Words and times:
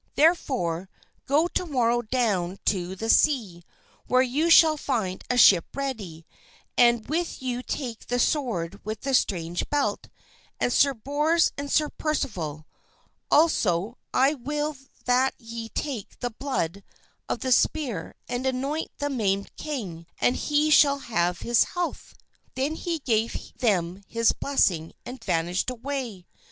Therefore, 0.15 0.89
go 1.27 1.47
to 1.49 1.63
morrow 1.67 2.01
down 2.01 2.57
to 2.65 2.95
the 2.95 3.07
sea 3.07 3.63
where 4.07 4.23
you 4.23 4.49
shall 4.49 4.75
find 4.75 5.23
a 5.29 5.37
ship 5.37 5.63
ready; 5.75 6.25
and 6.75 7.07
with 7.07 7.39
you 7.39 7.61
take 7.61 8.07
the 8.07 8.17
sword 8.17 8.83
with 8.83 9.01
the 9.01 9.13
strange 9.13 9.69
belt, 9.69 10.07
and 10.59 10.73
Sir 10.73 10.95
Bors 10.95 11.51
and 11.55 11.71
Sir 11.71 11.87
Percival. 11.87 12.65
Also 13.29 13.95
I 14.11 14.33
will 14.33 14.75
that 15.05 15.35
ye 15.37 15.69
take 15.69 16.17
the 16.19 16.31
blood 16.31 16.83
of 17.29 17.41
the 17.41 17.51
spear 17.51 18.15
and 18.27 18.47
anoint 18.47 18.89
the 18.97 19.07
maimed 19.07 19.55
king, 19.55 20.07
and 20.17 20.35
he 20.35 20.71
shall 20.71 20.97
have 20.97 21.41
his 21.41 21.63
health." 21.75 22.15
Then 22.55 22.73
he 22.73 22.97
gave 22.97 23.55
them 23.55 24.01
his 24.07 24.31
blessing 24.31 24.93
and 25.05 25.23
vanished 25.23 25.69
away. 25.69 26.25